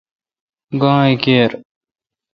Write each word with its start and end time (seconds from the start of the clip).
گاں 0.81 1.09
کیر۔ 1.23 1.49